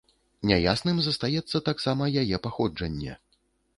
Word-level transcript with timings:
Няясным 0.51 1.01
застаецца 1.07 1.63
таксама 1.69 2.03
яе 2.25 2.41
паходжанне. 2.47 3.13